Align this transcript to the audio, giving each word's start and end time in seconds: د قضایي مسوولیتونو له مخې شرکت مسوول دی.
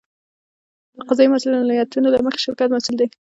د 0.95 0.97
قضایي 1.09 1.29
مسوولیتونو 1.31 2.07
له 2.13 2.19
مخې 2.25 2.39
شرکت 2.45 2.67
مسوول 2.71 2.95
دی. 2.99 3.07